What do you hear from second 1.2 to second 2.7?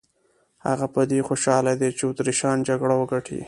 خوشاله دی چې اتریشیان